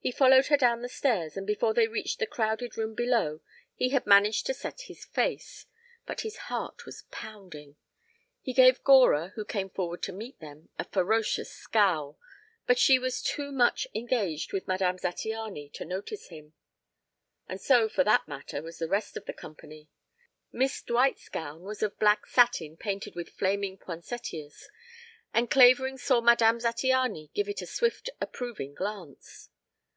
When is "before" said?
1.44-1.74